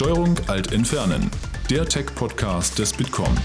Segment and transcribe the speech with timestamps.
[0.00, 1.28] Steuerung Alt Entfernen,
[1.68, 3.36] der Tech-Podcast des Bitkom.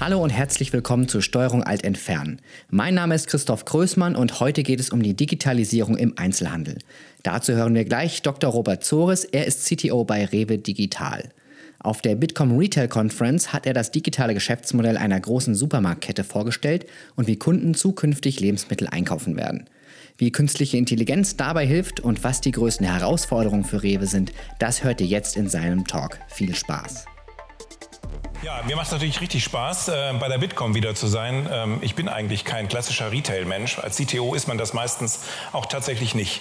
[0.00, 2.40] Hallo und herzlich willkommen zur Steuerung Alt Entfernen.
[2.70, 6.78] Mein Name ist Christoph Größmann und heute geht es um die Digitalisierung im Einzelhandel.
[7.22, 8.50] Dazu hören wir gleich Dr.
[8.50, 11.28] Robert Zores, er ist CTO bei Rewe Digital.
[11.78, 17.26] Auf der Bitkom Retail Conference hat er das digitale Geschäftsmodell einer großen Supermarktkette vorgestellt und
[17.26, 19.68] wie Kunden zukünftig Lebensmittel einkaufen werden.
[20.18, 25.02] Wie künstliche Intelligenz dabei hilft und was die größten Herausforderungen für Rewe sind, das hört
[25.02, 26.18] ihr jetzt in seinem Talk.
[26.28, 27.04] Viel Spaß!
[28.42, 31.48] Ja, mir macht es natürlich richtig Spaß, äh, bei der Bitkom wieder zu sein.
[31.52, 33.78] Ähm, ich bin eigentlich kein klassischer Retail-Mensch.
[33.78, 36.40] Als CTO ist man das meistens auch tatsächlich nicht.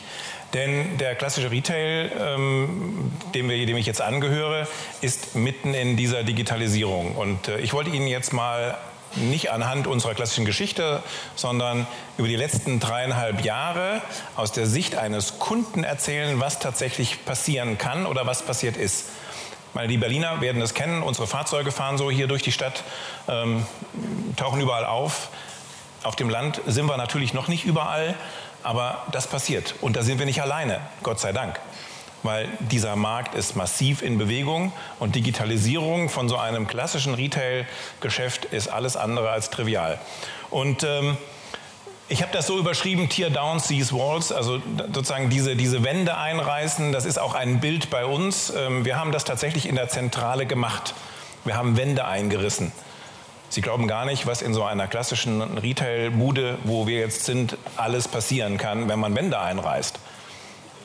[0.54, 4.68] Denn der klassische Retail, ähm, dem, wir, dem ich jetzt angehöre,
[5.02, 7.16] ist mitten in dieser Digitalisierung.
[7.16, 8.78] Und äh, ich wollte Ihnen jetzt mal
[9.16, 11.02] nicht anhand unserer klassischen Geschichte,
[11.36, 11.88] sondern
[12.18, 14.02] über die letzten dreieinhalb Jahre
[14.36, 19.06] aus der Sicht eines Kunden erzählen, was tatsächlich passieren kann oder was passiert ist.
[19.74, 22.84] Meine, die Berliner werden es kennen, unsere Fahrzeuge fahren so hier durch die Stadt,
[23.28, 23.66] ähm,
[24.38, 25.30] tauchen überall auf.
[26.04, 28.16] Auf dem Land sind wir natürlich noch nicht überall,
[28.64, 29.76] aber das passiert.
[29.82, 31.60] Und da sind wir nicht alleine, Gott sei Dank
[32.26, 38.68] weil dieser Markt ist massiv in Bewegung und Digitalisierung von so einem klassischen Retail-Geschäft ist
[38.68, 40.00] alles andere als trivial.
[40.50, 41.18] Und ähm,
[42.08, 44.62] ich habe das so überschrieben, Tear Down Seas Walls, also
[44.94, 48.54] sozusagen diese, diese Wände einreißen, das ist auch ein Bild bei uns.
[48.56, 50.94] Ähm, wir haben das tatsächlich in der Zentrale gemacht.
[51.46, 52.72] Wir haben Wände eingerissen.
[53.50, 58.08] Sie glauben gar nicht, was in so einer klassischen Retail-Bude, wo wir jetzt sind, alles
[58.08, 60.00] passieren kann, wenn man Wände einreißt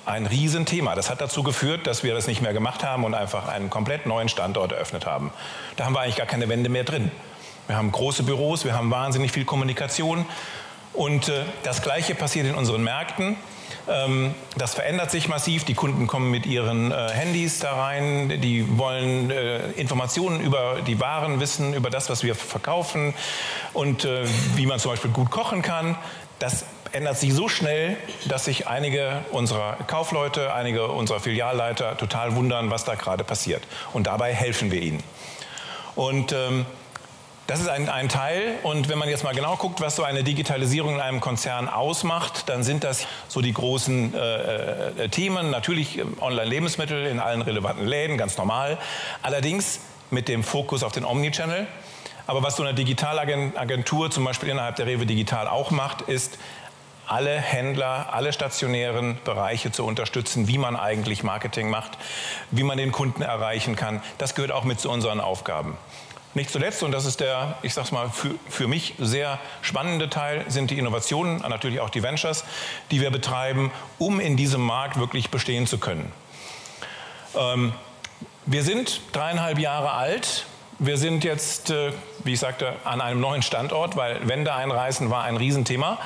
[0.06, 0.94] ein Riesenthema.
[0.94, 4.06] Das hat dazu geführt, dass wir das nicht mehr gemacht haben und einfach einen komplett
[4.06, 5.32] neuen Standort eröffnet haben.
[5.76, 7.10] Da haben wir eigentlich gar keine Wände mehr drin.
[7.66, 10.26] Wir haben große Büros, wir haben wahnsinnig viel Kommunikation
[10.92, 13.36] und äh, das Gleiche passiert in unseren Märkten.
[13.88, 15.64] Ähm, das verändert sich massiv.
[15.64, 18.40] Die Kunden kommen mit ihren äh, Handys da rein.
[18.40, 23.14] Die wollen äh, Informationen über die Waren wissen, über das, was wir verkaufen
[23.72, 24.24] und äh,
[24.56, 25.96] wie man zum Beispiel gut kochen kann.
[26.38, 27.96] Das ändert sich so schnell,
[28.26, 33.62] dass sich einige unserer Kaufleute, einige unserer Filialleiter total wundern, was da gerade passiert.
[33.92, 35.02] Und dabei helfen wir ihnen.
[35.94, 36.66] Und ähm,
[37.46, 38.58] das ist ein, ein, Teil.
[38.62, 42.48] Und wenn man jetzt mal genau guckt, was so eine Digitalisierung in einem Konzern ausmacht,
[42.48, 45.50] dann sind das so die großen äh, äh, Themen.
[45.50, 48.78] Natürlich ähm, Online-Lebensmittel in allen relevanten Läden, ganz normal.
[49.22, 49.80] Allerdings
[50.10, 51.66] mit dem Fokus auf den Omnichannel.
[52.28, 56.38] Aber was so eine Digitalagentur zum Beispiel innerhalb der Rewe Digital auch macht, ist
[57.10, 61.98] alle Händler, alle stationären Bereiche zu unterstützen, wie man eigentlich Marketing macht,
[62.52, 64.00] wie man den Kunden erreichen kann.
[64.18, 65.76] Das gehört auch mit zu unseren Aufgaben.
[66.34, 70.44] Nicht zuletzt, und das ist der, ich sag's mal, für, für mich sehr spannende Teil,
[70.46, 72.44] sind die Innovationen, natürlich auch die Ventures,
[72.92, 76.12] die wir betreiben, um in diesem Markt wirklich bestehen zu können.
[77.36, 77.72] Ähm,
[78.46, 80.46] wir sind dreieinhalb Jahre alt.
[80.78, 81.92] Wir sind jetzt, äh,
[82.22, 85.98] wie ich sagte, an einem neuen Standort, weil Wände einreißen war ein Riesenthema.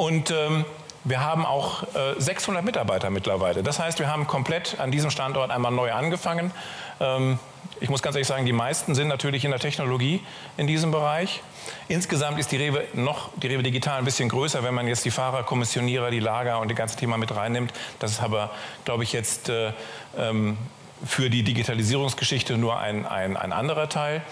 [0.00, 0.64] Und ähm,
[1.04, 3.62] wir haben auch äh, 600 Mitarbeiter mittlerweile.
[3.62, 6.52] Das heißt, wir haben komplett an diesem Standort einmal neu angefangen.
[7.00, 7.38] Ähm,
[7.80, 10.22] ich muss ganz ehrlich sagen, die meisten sind natürlich in der Technologie
[10.56, 11.42] in diesem Bereich.
[11.88, 15.10] Insgesamt ist die Rewe noch, die Rewe Digital ein bisschen größer, wenn man jetzt die
[15.10, 17.70] Fahrer, Kommissionierer, die Lager und das ganze Thema mit reinnimmt.
[17.98, 18.52] Das ist aber,
[18.86, 19.74] glaube ich, jetzt äh,
[20.16, 20.56] ähm,
[21.04, 24.22] für die Digitalisierungsgeschichte nur ein, ein, ein anderer Teil.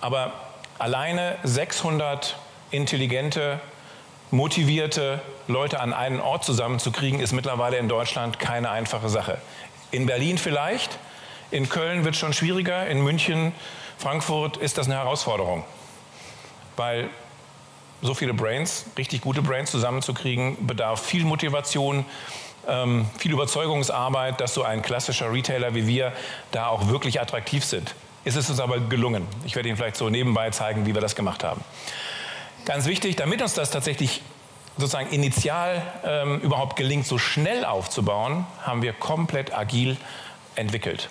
[0.00, 0.34] Aber
[0.78, 2.36] alleine 600
[2.70, 3.58] intelligente
[4.30, 9.38] motivierte Leute an einen Ort zusammenzukriegen, ist mittlerweile in Deutschland keine einfache Sache.
[9.90, 10.98] In Berlin vielleicht,
[11.50, 13.52] in Köln wird es schon schwieriger, in München,
[13.98, 15.64] Frankfurt ist das eine Herausforderung,
[16.76, 17.10] weil
[18.02, 22.06] so viele Brains, richtig gute Brains zusammenzukriegen, bedarf viel Motivation,
[22.66, 26.12] ähm, viel Überzeugungsarbeit, dass so ein klassischer Retailer wie wir
[26.52, 27.94] da auch wirklich attraktiv sind.
[28.24, 29.26] Ist es uns aber gelungen.
[29.44, 31.62] Ich werde Ihnen vielleicht so nebenbei zeigen, wie wir das gemacht haben.
[32.64, 34.22] Ganz wichtig, damit uns das tatsächlich
[34.76, 39.96] sozusagen initial ähm, überhaupt gelingt, so schnell aufzubauen, haben wir komplett agil
[40.56, 41.08] entwickelt.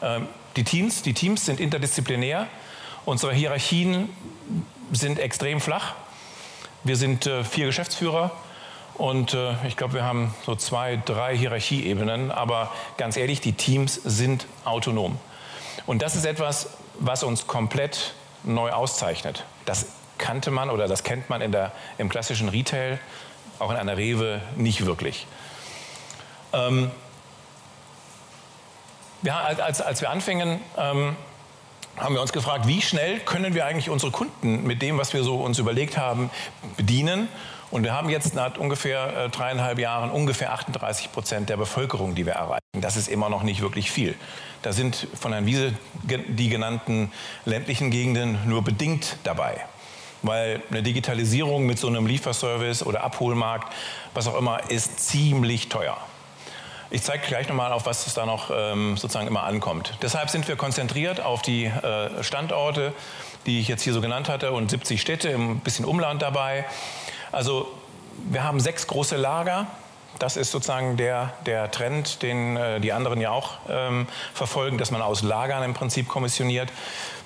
[0.00, 2.46] Ähm, die, Teams, die Teams sind interdisziplinär,
[3.04, 4.08] unsere Hierarchien
[4.92, 5.94] sind extrem flach.
[6.84, 8.32] Wir sind äh, vier Geschäftsführer
[8.94, 13.94] und äh, ich glaube, wir haben so zwei, drei Hierarchieebenen, aber ganz ehrlich, die Teams
[13.94, 15.18] sind autonom.
[15.86, 18.14] Und das ist etwas, was uns komplett
[18.44, 19.44] neu auszeichnet.
[19.64, 19.86] Das
[20.22, 22.98] kannte man oder das kennt man in der, im klassischen Retail,
[23.58, 25.26] auch in einer Rewe, nicht wirklich.
[26.52, 26.90] Ähm,
[29.22, 31.16] ja, als, als wir anfingen, ähm,
[31.96, 35.24] haben wir uns gefragt, wie schnell können wir eigentlich unsere Kunden mit dem, was wir
[35.24, 36.30] so uns überlegt haben,
[36.76, 37.28] bedienen.
[37.70, 42.26] Und wir haben jetzt nach ungefähr äh, dreieinhalb Jahren ungefähr 38 Prozent der Bevölkerung, die
[42.26, 42.60] wir erreichen.
[42.80, 44.14] Das ist immer noch nicht wirklich viel.
[44.62, 47.10] Da sind von Herrn Wiese die genannten
[47.44, 49.64] ländlichen Gegenden nur bedingt dabei.
[50.22, 53.72] Weil eine Digitalisierung mit so einem Lieferservice oder Abholmarkt,
[54.14, 55.96] was auch immer, ist ziemlich teuer.
[56.90, 59.94] Ich zeige gleich nochmal, auf was es da noch ähm, sozusagen immer ankommt.
[60.02, 62.92] Deshalb sind wir konzentriert auf die äh, Standorte,
[63.46, 66.66] die ich jetzt hier so genannt hatte, und 70 Städte, ein bisschen Umland dabei.
[67.32, 67.66] Also
[68.30, 69.68] wir haben sechs große Lager.
[70.18, 74.90] Das ist sozusagen der, der Trend, den äh, die anderen ja auch ähm, verfolgen, dass
[74.90, 76.70] man aus Lagern im Prinzip kommissioniert.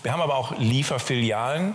[0.04, 1.74] Wir haben aber auch Lieferfilialen.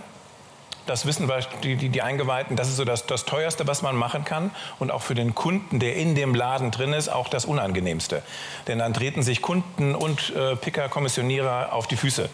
[0.86, 1.30] Das wissen
[1.62, 4.50] die, die, die Eingeweihten, das ist so das, das teuerste, was man machen kann.
[4.78, 8.22] Und auch für den Kunden, der in dem Laden drin ist, auch das unangenehmste.
[8.66, 12.28] Denn dann treten sich Kunden und äh, Picker, Kommissionierer auf die Füße.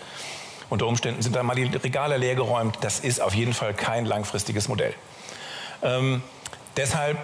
[0.71, 2.79] Unter Umständen sind da mal die Regale leergeräumt.
[2.83, 4.95] Das ist auf jeden Fall kein langfristiges Modell.
[5.83, 6.23] Ähm,
[6.77, 7.19] deshalb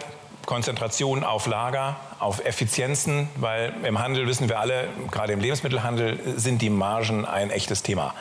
[0.46, 6.60] Konzentration auf Lager, auf Effizienzen, weil im Handel wissen wir alle, gerade im Lebensmittelhandel sind
[6.62, 8.14] die Margen ein echtes Thema.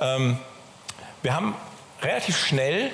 [0.00, 0.38] Ähm,
[1.22, 1.54] wir haben
[2.02, 2.90] relativ schnell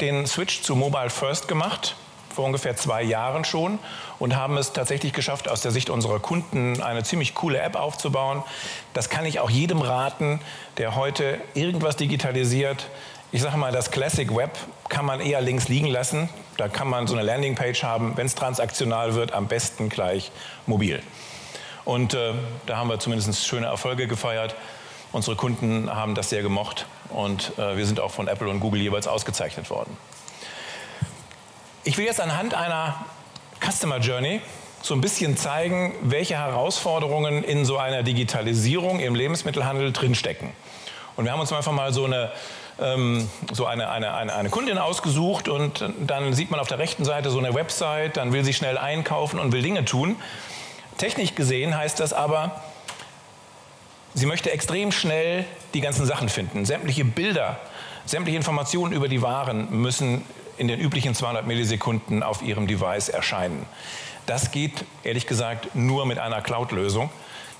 [0.00, 1.96] den Switch zu Mobile First gemacht,
[2.34, 3.78] vor ungefähr zwei Jahren schon,
[4.18, 8.42] und haben es tatsächlich geschafft, aus der Sicht unserer Kunden eine ziemlich coole App aufzubauen.
[8.94, 10.40] Das kann ich auch jedem raten,
[10.78, 12.88] der heute irgendwas digitalisiert.
[13.32, 14.50] Ich sage mal, das Classic Web
[14.88, 16.28] kann man eher links liegen lassen.
[16.56, 20.30] Da kann man so eine Landingpage haben, wenn es transaktional wird, am besten gleich
[20.66, 21.02] mobil.
[21.84, 22.34] Und äh,
[22.66, 24.54] da haben wir zumindest schöne Erfolge gefeiert.
[25.12, 28.80] Unsere Kunden haben das sehr gemocht und äh, wir sind auch von Apple und Google
[28.80, 29.94] jeweils ausgezeichnet worden.
[31.84, 33.04] Ich will jetzt anhand einer
[33.60, 34.40] Customer Journey
[34.80, 40.50] so ein bisschen zeigen, welche Herausforderungen in so einer Digitalisierung im Lebensmittelhandel drinstecken.
[41.16, 42.32] Und wir haben uns einfach mal so eine,
[42.80, 47.04] ähm, so eine, eine, eine, eine, Kundin ausgesucht und dann sieht man auf der rechten
[47.04, 50.16] Seite so eine Website, dann will sie schnell einkaufen und will Dinge tun.
[50.96, 52.62] Technisch gesehen heißt das aber,
[54.14, 56.64] Sie möchte extrem schnell die ganzen Sachen finden.
[56.64, 57.58] Sämtliche Bilder,
[58.04, 60.24] sämtliche Informationen über die Waren müssen
[60.58, 63.66] in den üblichen 200 Millisekunden auf ihrem Device erscheinen.
[64.26, 67.10] Das geht, ehrlich gesagt, nur mit einer Cloud-Lösung.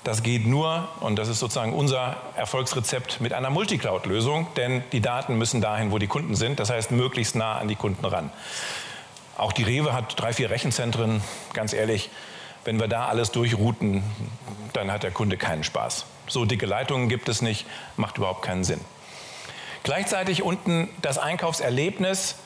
[0.05, 5.39] Das geht nur, und das ist sozusagen unser Erfolgsrezept, mit einer Multicloud-Lösung, denn die Daten
[5.39, 8.31] müssen dahin, wo die Kunden sind, das heißt möglichst nah an die Kunden ran.
[9.39, 11.23] Auch die Rewe hat drei, vier Rechenzentren,
[11.55, 12.11] ganz ehrlich,
[12.65, 14.03] wenn wir da alles durchrouten,
[14.73, 16.07] dann hat der Kunde keinen Spaß.
[16.29, 17.67] So dicke Leitungen gibt es nicht,
[17.97, 18.81] macht überhaupt keinen Sinn.
[19.83, 22.37] Gleichzeitig unten das Einkaufserlebnis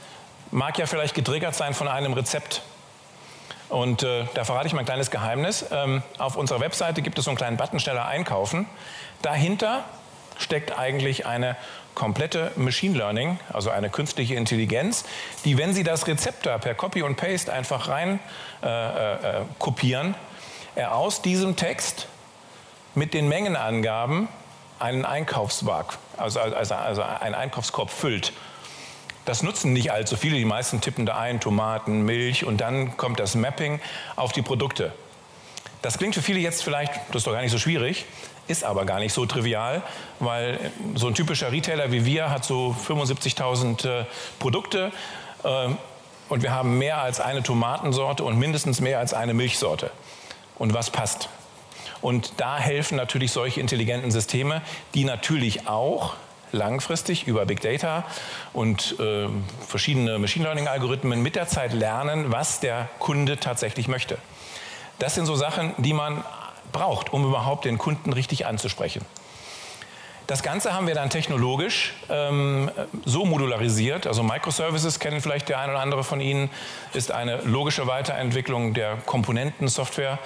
[0.50, 2.62] mag ja vielleicht getriggert sein von einem Rezept.
[3.68, 5.66] Und äh, da verrate ich mal ein kleines Geheimnis.
[5.70, 8.66] Ähm, auf unserer Webseite gibt es so einen kleinen Button schneller einkaufen.
[9.22, 9.84] Dahinter
[10.38, 11.56] steckt eigentlich eine
[11.96, 15.04] komplette Machine Learning, also eine künstliche Intelligenz,
[15.44, 18.20] die, wenn Sie das Rezept da per Copy und Paste einfach rein
[18.62, 20.14] äh, äh, äh kopieren,
[20.76, 22.06] er aus diesem Text
[22.94, 24.28] mit den Mengenangaben
[24.78, 28.32] einen Einkaufswagen, also, also, also einen Einkaufskorb füllt.
[29.24, 30.36] Das nutzen nicht allzu viele.
[30.36, 33.80] Die meisten tippen da ein Tomaten, Milch und dann kommt das Mapping
[34.14, 34.92] auf die Produkte.
[35.86, 38.06] Das klingt für viele jetzt vielleicht, das ist doch gar nicht so schwierig,
[38.48, 39.84] ist aber gar nicht so trivial,
[40.18, 44.04] weil so ein typischer Retailer wie wir hat so 75.000 äh,
[44.40, 44.90] Produkte
[45.44, 45.68] äh,
[46.28, 49.92] und wir haben mehr als eine Tomatensorte und mindestens mehr als eine Milchsorte.
[50.58, 51.28] Und was passt?
[52.00, 54.62] Und da helfen natürlich solche intelligenten Systeme,
[54.94, 56.16] die natürlich auch
[56.50, 58.02] langfristig über Big Data
[58.52, 59.28] und äh,
[59.64, 64.18] verschiedene Machine Learning-Algorithmen mit der Zeit lernen, was der Kunde tatsächlich möchte.
[64.98, 66.24] Das sind so Sachen, die man
[66.72, 69.04] braucht, um überhaupt den Kunden richtig anzusprechen.
[70.26, 72.68] Das Ganze haben wir dann technologisch ähm,
[73.04, 74.08] so modularisiert.
[74.08, 76.50] Also Microservices kennen vielleicht der eine oder andere von Ihnen,
[76.94, 80.18] ist eine logische Weiterentwicklung der Komponentensoftware.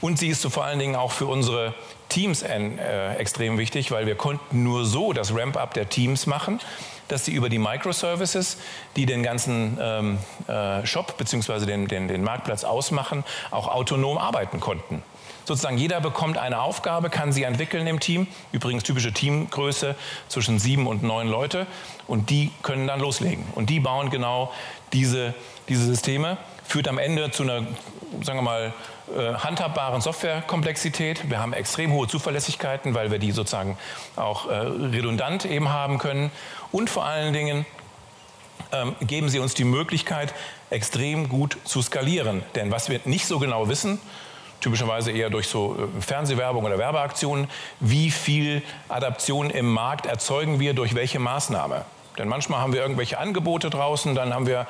[0.00, 1.74] Und sie ist vor allen Dingen auch für unsere
[2.08, 6.60] Teams äh, extrem wichtig, weil wir konnten nur so das Ramp-up der Teams machen,
[7.08, 8.58] dass sie über die Microservices,
[8.96, 11.66] die den ganzen ähm, äh, Shop bzw.
[11.66, 15.02] Den, den, den Marktplatz ausmachen, auch autonom arbeiten konnten.
[15.44, 18.26] Sozusagen jeder bekommt eine Aufgabe, kann sie entwickeln im Team.
[18.50, 19.94] Übrigens typische Teamgröße
[20.28, 21.68] zwischen sieben und neun Leute.
[22.08, 23.44] Und die können dann loslegen.
[23.54, 24.52] Und die bauen genau
[24.92, 25.34] diese,
[25.68, 26.36] diese Systeme.
[26.64, 27.64] Führt am Ende zu einer,
[28.22, 28.74] sagen wir mal,
[29.14, 31.30] äh, handhabbaren Softwarekomplexität.
[31.30, 33.78] Wir haben extrem hohe Zuverlässigkeiten, weil wir die sozusagen
[34.16, 36.30] auch äh, redundant eben haben können.
[36.72, 37.66] Und vor allen Dingen
[38.72, 40.34] ähm, geben sie uns die Möglichkeit,
[40.70, 42.42] extrem gut zu skalieren.
[42.56, 44.00] Denn was wir nicht so genau wissen,
[44.60, 47.48] typischerweise eher durch so äh, Fernsehwerbung oder Werbeaktionen,
[47.78, 51.84] wie viel Adaption im Markt erzeugen wir durch welche Maßnahme.
[52.18, 54.66] Denn manchmal haben wir irgendwelche Angebote draußen, dann haben wir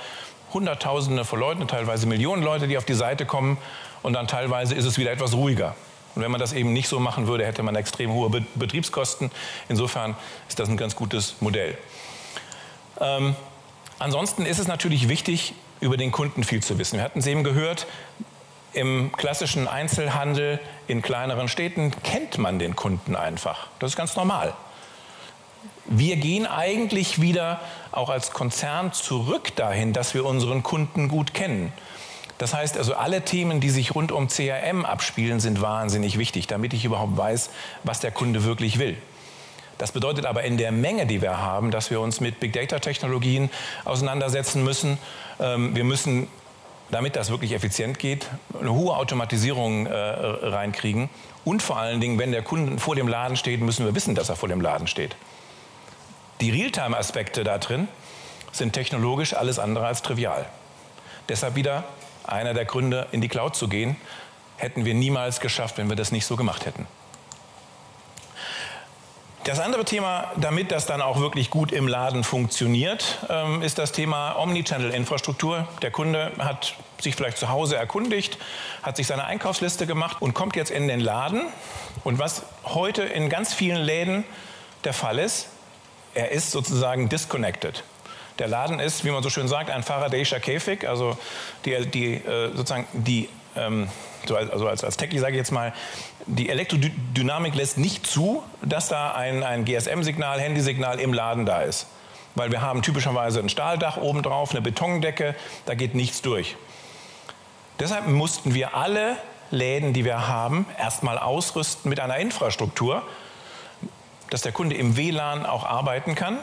[0.53, 3.59] Hunderttausende von Leuten, teilweise Millionen Leute, die auf die Seite kommen
[4.03, 5.75] und dann teilweise ist es wieder etwas ruhiger.
[6.15, 9.31] Und wenn man das eben nicht so machen würde, hätte man extrem hohe Betriebskosten.
[9.69, 10.17] Insofern
[10.49, 11.77] ist das ein ganz gutes Modell.
[13.01, 13.37] Ähm,
[13.99, 16.97] ansonsten ist es natürlich wichtig, über den Kunden viel zu wissen.
[16.97, 17.87] Wir hatten es eben gehört,
[18.73, 23.69] im klassischen Einzelhandel in kleineren Städten kennt man den Kunden einfach.
[23.79, 24.55] Das ist ganz normal.
[25.87, 27.61] Wir gehen eigentlich wieder
[27.93, 31.73] auch als Konzern zurück dahin, dass wir unseren Kunden gut kennen.
[32.39, 36.75] Das heißt also, alle Themen, die sich rund um CRM abspielen, sind wahnsinnig wichtig, damit
[36.75, 37.51] ich überhaupt weiß,
[37.83, 38.97] was der Kunde wirklich will.
[39.79, 43.51] Das bedeutet aber in der Menge, die wir haben, dass wir uns mit Big Data-Technologien
[43.85, 44.99] auseinandersetzen müssen.
[45.39, 46.29] Ähm, wir müssen,
[46.91, 48.27] damit das wirklich effizient geht,
[48.59, 51.11] eine hohe Automatisierung äh, reinkriegen.
[51.45, 54.29] Und vor allen Dingen, wenn der Kunde vor dem Laden steht, müssen wir wissen, dass
[54.29, 55.15] er vor dem Laden steht.
[56.41, 57.89] Die Realtime-Aspekte da drin
[58.53, 60.47] sind technologisch alles andere als trivial.
[61.29, 61.85] Deshalb wieder
[62.27, 63.97] einer der Gründe, in die Cloud zu gehen,
[64.57, 66.87] hätten wir niemals geschafft, wenn wir das nicht so gemacht hätten.
[69.47, 73.93] Das andere Thema, damit das dann auch wirklich gut im Laden funktioniert, ähm, ist das
[73.93, 75.69] Thema Omnichannel-Infrastruktur.
[75.83, 78.39] Der Kunde hat sich vielleicht zu Hause erkundigt,
[78.83, 81.43] hat sich seine Einkaufsliste gemacht und kommt jetzt in den Laden.
[82.03, 84.25] Und was heute in ganz vielen Läden
[84.83, 85.47] der Fall ist,
[86.15, 87.85] er ist sozusagen disconnected.
[88.39, 90.89] Der Laden ist, wie man so schön sagt, ein Faradayischer Käfig.
[90.89, 91.17] Also
[91.65, 93.89] die, die äh, sozusagen die ähm,
[94.27, 95.73] so also als, als Techie sage ich jetzt mal,
[96.27, 101.87] die Elektrodynamik lässt nicht zu, dass da ein, ein GSM-Signal, Handysignal im Laden da ist.
[102.35, 106.57] Weil wir haben typischerweise ein Stahldach oben drauf, eine Betondecke, da geht nichts durch.
[107.79, 109.17] Deshalb mussten wir alle
[109.51, 113.03] Läden, die wir haben, erstmal ausrüsten mit einer Infrastruktur,
[114.31, 116.39] dass der Kunde im WLAN auch arbeiten kann.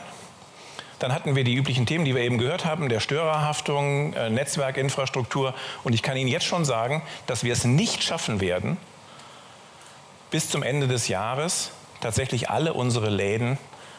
[0.99, 5.53] Dann hatten wir die üblichen Themen, die wir eben gehört haben, der Störerhaftung, äh, Netzwerkinfrastruktur.
[5.83, 8.77] Und ich kann Ihnen jetzt schon sagen, dass wir es nicht schaffen werden,
[10.31, 11.71] bis zum Ende des Jahres
[12.01, 13.57] tatsächlich alle unsere Läden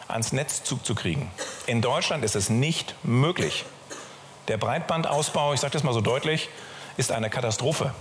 [0.08, 1.30] ans Netz zuzukriegen.
[1.66, 3.64] In Deutschland ist es nicht möglich.
[4.48, 6.48] Der Breitbandausbau, ich sage das mal so deutlich,
[6.96, 7.94] ist eine Katastrophe.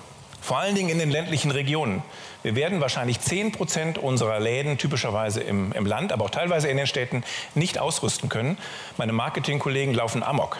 [0.44, 2.04] Vor allen Dingen in den ländlichen Regionen.
[2.44, 6.76] Wir werden wahrscheinlich 10 Prozent unserer Läden typischerweise im, im Land, aber auch teilweise in
[6.76, 7.24] den Städten
[7.56, 8.58] nicht ausrüsten können.
[8.98, 10.58] Meine Marketingkollegen laufen amok.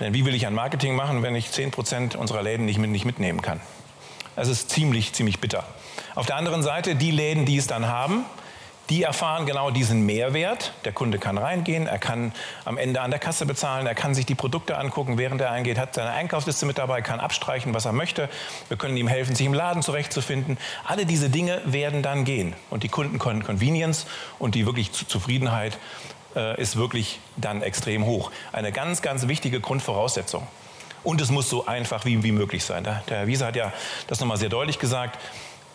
[0.00, 2.90] Denn wie will ich ein Marketing machen, wenn ich 10 Prozent unserer Läden nicht, mit,
[2.90, 3.60] nicht mitnehmen kann?
[4.34, 5.62] Das ist ziemlich, ziemlich bitter.
[6.16, 8.24] Auf der anderen Seite, die Läden, die es dann haben,
[8.90, 10.72] die erfahren genau diesen Mehrwert.
[10.84, 12.32] Der Kunde kann reingehen, er kann
[12.64, 15.78] am Ende an der Kasse bezahlen, er kann sich die Produkte angucken, während er eingeht,
[15.78, 18.28] hat seine Einkaufsliste mit dabei, kann abstreichen, was er möchte.
[18.68, 20.58] Wir können ihm helfen, sich im Laden zurechtzufinden.
[20.84, 22.54] Alle diese Dinge werden dann gehen.
[22.70, 24.06] Und die Kunden können Convenience
[24.38, 25.78] und die wirklich Zufriedenheit
[26.34, 28.30] äh, ist wirklich dann extrem hoch.
[28.52, 30.46] Eine ganz, ganz wichtige Grundvoraussetzung.
[31.04, 32.84] Und es muss so einfach wie, wie möglich sein.
[32.84, 33.72] Der Herr Wiese hat ja
[34.08, 35.18] das nochmal sehr deutlich gesagt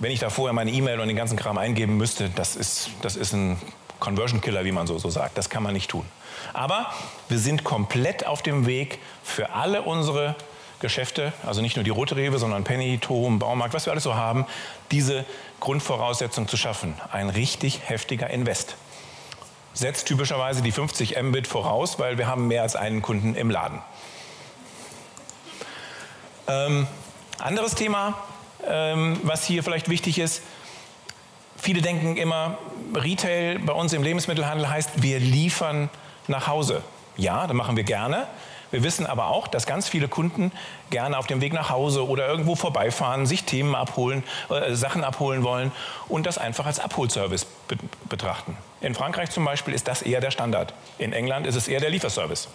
[0.03, 3.15] wenn ich da vorher meine E-Mail und den ganzen Kram eingeben müsste, das ist, das
[3.15, 3.57] ist ein
[3.99, 5.37] Conversion Killer, wie man so, so sagt.
[5.37, 6.05] Das kann man nicht tun.
[6.51, 6.87] Aber
[7.29, 10.35] wir sind komplett auf dem Weg für alle unsere
[10.81, 14.15] Geschäfte, also nicht nur die Rote Rewe, sondern Penny, Tom, Baumarkt, was wir alles so
[14.15, 14.45] haben,
[14.91, 15.23] diese
[15.61, 16.95] Grundvoraussetzung zu schaffen.
[17.13, 18.75] Ein richtig heftiger Invest.
[19.73, 23.81] Setzt typischerweise die 50 Mbit voraus, weil wir haben mehr als einen Kunden im Laden.
[26.49, 26.87] Ähm,
[27.39, 28.21] anderes Thema,
[28.67, 30.41] ähm, was hier vielleicht wichtig ist.
[31.57, 32.57] Viele denken immer,
[32.93, 35.89] Retail bei uns im Lebensmittelhandel heißt, wir liefern
[36.27, 36.81] nach Hause.
[37.15, 38.27] Ja, das machen wir gerne.
[38.73, 40.51] Wir wissen aber auch, dass ganz viele Kunden
[40.89, 45.43] gerne auf dem Weg nach Hause oder irgendwo vorbeifahren, sich Themen abholen, äh, Sachen abholen
[45.43, 45.71] wollen
[46.09, 47.77] und das einfach als Abholservice be
[48.09, 48.57] betrachten.
[48.81, 50.73] In Frankreich zum Beispiel ist das eher der Standard.
[50.97, 52.47] In England ist es eher der Lieferservice.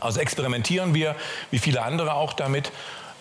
[0.00, 1.14] Also experimentieren wir,
[1.50, 2.72] wie viele andere auch damit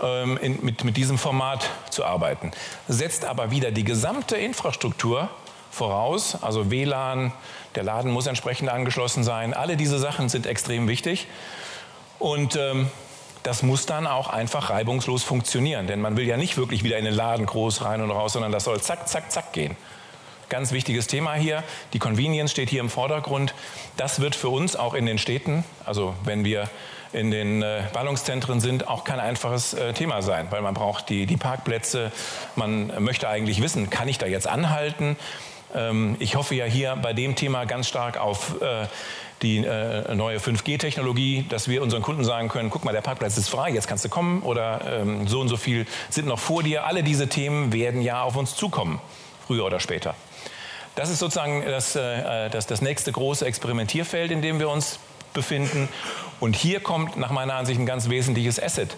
[0.01, 2.51] ähm, in, mit, mit diesem Format zu arbeiten.
[2.87, 5.29] Setzt aber wieder die gesamte Infrastruktur
[5.71, 7.31] voraus, also WLAN,
[7.75, 9.53] der Laden muss entsprechend angeschlossen sein.
[9.53, 11.27] Alle diese Sachen sind extrem wichtig.
[12.19, 12.89] Und ähm,
[13.43, 15.87] das muss dann auch einfach reibungslos funktionieren.
[15.87, 18.51] Denn man will ja nicht wirklich wieder in den Laden groß rein und raus, sondern
[18.51, 19.77] das soll zack, zack, zack gehen.
[20.49, 21.61] Ganz wichtiges Thema hier.
[21.91, 23.53] Die Convenience steht hier im Vordergrund.
[23.97, 26.69] Das wird für uns auch in den Städten, also wenn wir
[27.11, 31.25] in den äh, Ballungszentren sind, auch kein einfaches äh, Thema sein, weil man braucht die,
[31.25, 32.13] die Parkplätze.
[32.55, 35.17] Man möchte eigentlich wissen, kann ich da jetzt anhalten?
[35.75, 38.87] Ähm, ich hoffe ja hier bei dem Thema ganz stark auf äh,
[39.43, 43.69] die neue 5G-Technologie, dass wir unseren Kunden sagen können, guck mal, der Parkplatz ist frei,
[43.69, 46.87] jetzt kannst du kommen oder ähm, so und so viel sind noch vor dir.
[46.87, 48.99] Alle diese Themen werden ja auf uns zukommen,
[49.45, 50.15] früher oder später.
[50.97, 54.97] Das ist sozusagen das, äh, das, das nächste große Experimentierfeld, in dem wir uns
[55.31, 55.89] befinden.
[56.39, 58.97] Und hier kommt nach meiner Ansicht ein ganz wesentliches Asset.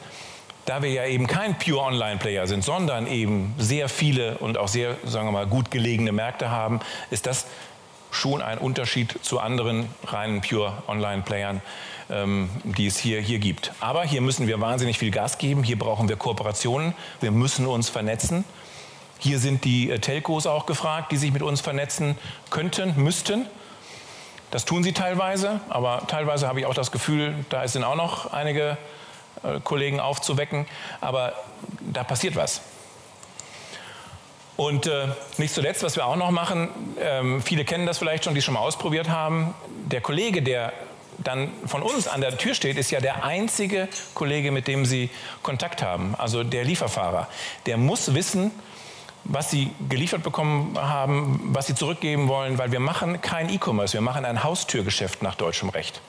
[0.65, 4.95] Da wir ja eben kein Pure Online-Player sind, sondern eben sehr viele und auch sehr,
[5.03, 6.79] sagen wir mal, gut gelegene Märkte haben,
[7.11, 7.47] ist das
[8.11, 11.61] schon ein Unterschied zu anderen reinen Pure Online-Playern,
[12.09, 13.73] ähm, die es hier, hier gibt.
[13.81, 15.63] Aber hier müssen wir wahnsinnig viel Gas geben.
[15.63, 16.93] Hier brauchen wir Kooperationen.
[17.19, 18.45] Wir müssen uns vernetzen.
[19.19, 22.17] Hier sind die äh, Telcos auch gefragt, die sich mit uns vernetzen
[22.49, 23.45] könnten, müssten.
[24.49, 28.33] Das tun sie teilweise, aber teilweise habe ich auch das Gefühl, da sind auch noch
[28.33, 28.77] einige
[29.43, 30.65] äh, Kollegen aufzuwecken.
[31.01, 31.33] Aber
[31.81, 32.61] da passiert was.
[34.55, 35.07] Und äh,
[35.37, 38.45] nicht zuletzt, was wir auch noch machen, ähm, viele kennen das vielleicht schon, die es
[38.45, 39.53] schon mal ausprobiert haben.
[39.85, 40.73] Der Kollege, der
[41.17, 45.09] dann von uns an der Tür steht, ist ja der einzige Kollege, mit dem Sie
[45.43, 47.27] Kontakt haben, also der Lieferfahrer.
[47.65, 48.51] Der muss wissen,
[49.23, 54.01] was sie geliefert bekommen haben, was sie zurückgeben wollen, weil wir machen kein E-Commerce, wir
[54.01, 56.01] machen ein Haustürgeschäft nach deutschem Recht.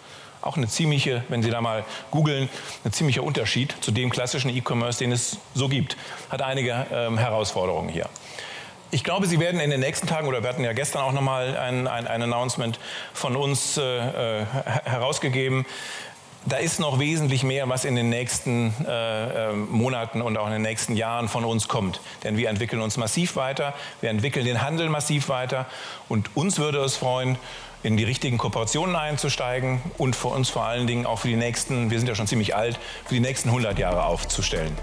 [0.43, 2.49] Auch eine ziemliche, wenn Sie da mal googeln,
[2.85, 5.99] ein ziemlicher Unterschied zu dem klassischen E-Commerce, den es so gibt.
[6.31, 8.09] Hat einige ähm, Herausforderungen hier.
[8.90, 11.57] Ich glaube, Sie werden in den nächsten Tagen, oder wir hatten ja gestern auch nochmal
[11.57, 12.81] ein, ein, ein Announcement
[13.12, 14.47] von uns äh, äh
[14.85, 15.67] herausgegeben,
[16.47, 20.52] da ist noch wesentlich mehr, was in den nächsten äh, ähm, Monaten und auch in
[20.52, 22.00] den nächsten Jahren von uns kommt.
[22.25, 25.66] Denn wir entwickeln uns massiv weiter, wir entwickeln den Handel massiv weiter
[26.09, 27.37] und uns würde es freuen,
[27.82, 31.90] in die richtigen Kooperationen einzusteigen und für uns vor allen Dingen auch für die nächsten,
[31.90, 34.76] wir sind ja schon ziemlich alt, für die nächsten 100 Jahre aufzustellen.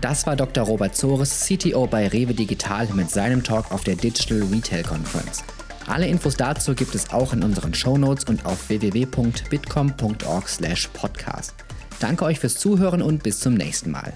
[0.00, 0.64] Das war Dr.
[0.64, 5.44] Robert Zores, CTO bei Rewe Digital mit seinem Talk auf der Digital Retail Conference.
[5.86, 11.54] Alle Infos dazu gibt es auch in unseren Shownotes und auf www.bitcom.org/podcast.
[12.00, 14.12] Danke euch fürs Zuhören und bis zum nächsten Mal.